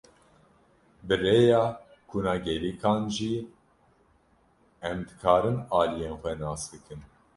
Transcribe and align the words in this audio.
Bi 1.07 1.15
rêya 1.23 1.63
kuna 2.09 2.33
gêrîkan 2.45 3.01
jî 3.15 3.33
em 4.89 4.97
dikarin 5.07 5.59
aliyên 5.79 6.15
xwe 6.21 6.33
nas 6.41 6.61
bikin. 6.71 6.99